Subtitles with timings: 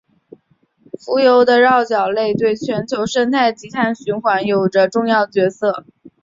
[0.99, 5.85] 浮游的桡脚类对全球生态及碳循环有着重要的角色。